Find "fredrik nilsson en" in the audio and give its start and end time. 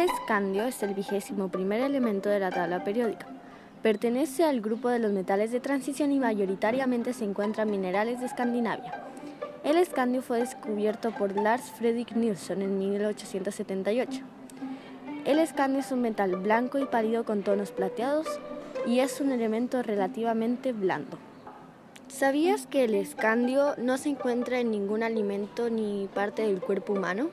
11.76-12.78